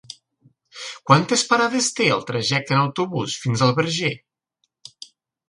Quantes 1.09 1.43
parades 1.51 1.89
té 1.99 2.07
el 2.15 2.23
trajecte 2.31 2.75
en 2.77 2.81
autobús 2.85 3.37
fins 3.45 3.65
al 3.67 3.77
Verger? 3.83 4.13